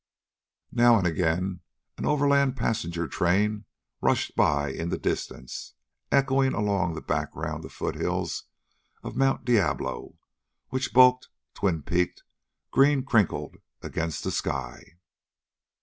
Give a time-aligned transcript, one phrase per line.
[0.71, 1.59] Now and again
[1.95, 3.65] an overland passenger train
[4.01, 5.75] rushed by in the distance,
[6.11, 8.45] echoing along the background of foothills
[9.03, 9.45] of Mt.
[9.45, 10.17] Diablo,
[10.69, 12.23] which bulked, twin peaked,
[12.73, 14.97] greencrinkled, against the sky.